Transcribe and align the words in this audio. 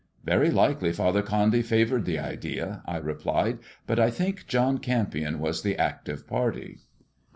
"Very 0.33 0.49
likely 0.49 0.91
Father 0.93 1.21
Condy 1.21 1.61
favoured 1.61 2.05
the 2.05 2.17
idea," 2.17 2.81
I 2.87 2.97
replied;" 2.97 3.59
but 3.85 3.99
I 3.99 4.09
think 4.09 4.47
John 4.47 4.79
Kempion 4.79 5.37
was 5.37 5.61
the 5.61 5.77
active 5.77 6.25
party." 6.25 6.79